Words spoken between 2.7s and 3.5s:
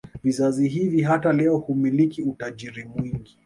mwingi